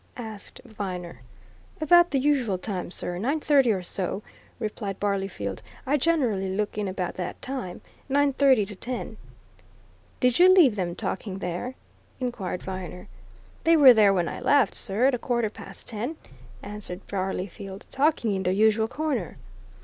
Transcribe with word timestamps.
asked 0.17 0.59
Viner. 0.65 1.21
"About 1.79 2.09
the 2.09 2.17
usual 2.17 2.57
time, 2.57 2.89
sir 2.89 3.19
nine 3.19 3.39
thirty 3.39 3.71
or 3.71 3.83
so," 3.83 4.23
replied 4.57 4.99
Barleyfield. 4.99 5.61
"I 5.85 5.97
generally 5.97 6.49
look 6.49 6.75
in 6.75 6.87
about 6.87 7.13
that 7.13 7.39
time 7.39 7.81
nine 8.09 8.33
thirty 8.33 8.65
to 8.65 8.75
ten." 8.75 9.17
"Did 10.19 10.39
you 10.39 10.49
leave 10.51 10.75
them 10.75 10.95
talking 10.95 11.37
there?" 11.37 11.75
inquired 12.19 12.63
Viner. 12.63 13.09
"They 13.63 13.77
were 13.77 13.93
there 13.93 14.11
when 14.11 14.27
I 14.27 14.39
left, 14.39 14.73
sir, 14.73 15.05
at 15.05 15.13
a 15.13 15.19
quarter 15.19 15.51
past 15.51 15.89
ten," 15.89 16.15
answered 16.63 17.05
Barleyfield. 17.05 17.85
"Talking 17.91 18.31
in 18.33 18.41
their 18.41 18.55
usual 18.55 18.87
corner." 18.87 19.37